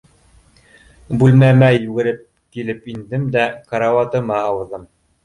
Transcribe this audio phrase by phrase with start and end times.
[1.23, 2.23] Бүлмәмә йүгереп
[2.55, 4.89] килеп индем дә, карауатыма ауҙым.